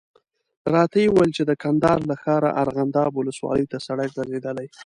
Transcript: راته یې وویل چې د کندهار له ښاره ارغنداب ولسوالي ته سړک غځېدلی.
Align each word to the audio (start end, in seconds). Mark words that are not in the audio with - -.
راته 0.75 0.97
یې 1.03 1.07
وویل 1.11 1.31
چې 1.37 1.43
د 1.45 1.51
کندهار 1.63 1.99
له 2.09 2.15
ښاره 2.21 2.49
ارغنداب 2.63 3.11
ولسوالي 3.15 3.65
ته 3.71 3.77
سړک 3.87 4.09
غځېدلی. 4.17 4.67